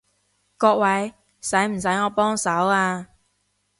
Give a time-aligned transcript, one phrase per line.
[0.57, 3.07] 各位，使唔使我幫手啊？